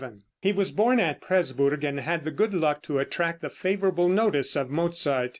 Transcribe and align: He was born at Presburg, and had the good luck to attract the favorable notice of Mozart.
He 0.41 0.51
was 0.51 0.71
born 0.71 0.99
at 0.99 1.21
Presburg, 1.21 1.83
and 1.83 1.99
had 1.99 2.25
the 2.25 2.31
good 2.31 2.55
luck 2.55 2.81
to 2.81 2.97
attract 2.97 3.41
the 3.43 3.51
favorable 3.51 4.09
notice 4.09 4.55
of 4.55 4.67
Mozart. 4.71 5.29